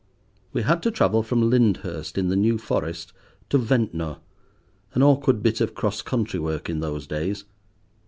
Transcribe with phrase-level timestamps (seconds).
[0.51, 3.13] We had to travel from Lyndhurst in the New Forest
[3.49, 4.17] to Ventnor,
[4.95, 7.43] an awkward bit of cross country work in those days.